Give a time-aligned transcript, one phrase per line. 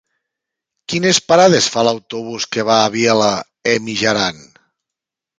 [0.93, 3.29] Quines parades fa l'autobús que va a Vielha
[3.75, 4.41] e Mijaran?